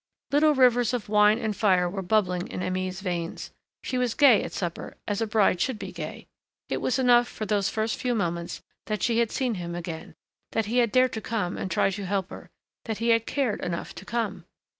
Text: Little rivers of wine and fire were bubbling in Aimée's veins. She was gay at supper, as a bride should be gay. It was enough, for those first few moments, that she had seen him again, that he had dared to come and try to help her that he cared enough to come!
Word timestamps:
Little 0.31 0.55
rivers 0.55 0.95
of 0.95 1.09
wine 1.09 1.37
and 1.37 1.55
fire 1.55 1.87
were 1.87 2.01
bubbling 2.01 2.47
in 2.47 2.61
Aimée's 2.61 3.01
veins. 3.01 3.51
She 3.83 3.99
was 3.99 4.15
gay 4.15 4.41
at 4.43 4.51
supper, 4.51 4.97
as 5.07 5.21
a 5.21 5.27
bride 5.27 5.61
should 5.61 5.77
be 5.77 5.91
gay. 5.91 6.25
It 6.69 6.77
was 6.81 6.97
enough, 6.97 7.27
for 7.27 7.45
those 7.45 7.69
first 7.69 7.97
few 7.97 8.15
moments, 8.15 8.63
that 8.87 9.03
she 9.03 9.19
had 9.19 9.29
seen 9.29 9.53
him 9.61 9.75
again, 9.75 10.15
that 10.53 10.65
he 10.65 10.79
had 10.79 10.91
dared 10.91 11.13
to 11.13 11.21
come 11.21 11.55
and 11.55 11.69
try 11.69 11.91
to 11.91 12.05
help 12.07 12.31
her 12.31 12.49
that 12.85 12.97
he 12.97 13.19
cared 13.19 13.61
enough 13.61 13.93
to 13.93 14.03
come! 14.03 14.45